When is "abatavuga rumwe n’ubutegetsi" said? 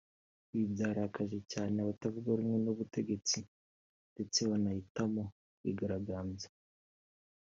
1.83-3.39